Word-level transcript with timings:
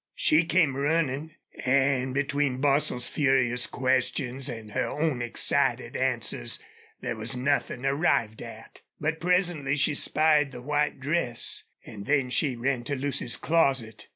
She 0.15 0.45
came 0.45 0.75
running, 0.75 1.35
and 1.63 2.11
between 2.15 2.59
Bostil's 2.59 3.07
furious 3.07 3.67
questions 3.67 4.49
and 4.49 4.71
her 4.71 4.87
own 4.87 5.21
excited 5.21 5.95
answers 5.95 6.57
there 7.01 7.15
was 7.15 7.35
nothing 7.37 7.85
arrived 7.85 8.41
at. 8.41 8.81
But 8.99 9.19
presently 9.19 9.75
she 9.75 9.93
spied 9.93 10.51
the 10.51 10.61
white 10.63 10.99
dress, 10.99 11.65
and 11.85 12.07
then 12.07 12.31
she 12.31 12.55
ran 12.55 12.83
to 12.85 12.95
Lucy's 12.95 13.37
closet. 13.37 14.07